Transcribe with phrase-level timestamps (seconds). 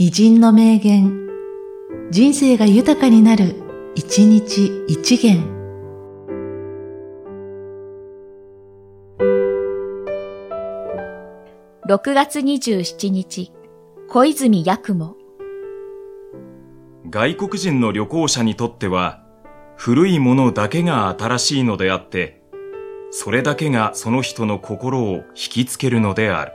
[0.00, 1.28] 偉人の名言、
[2.12, 3.56] 人生が豊かになる、
[3.96, 5.42] 一日一元。
[11.88, 13.50] 6月27日、
[14.08, 15.16] 小泉八雲。
[17.10, 19.24] 外国人の旅行者にとっては、
[19.74, 22.40] 古いものだけが新しいのであって、
[23.10, 26.52] それだけがその人の心を引きつけるのである。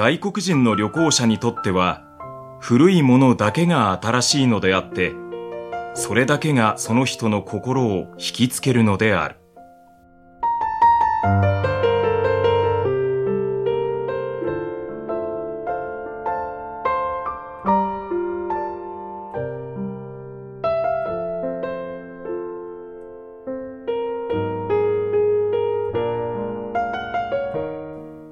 [0.00, 2.02] 外国人の旅行者にとっては、
[2.58, 5.12] 古いものだけが新しいのであって、
[5.92, 9.36] それだけがその人の心を引きつけるのである。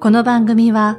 [0.01, 0.99] この番組は、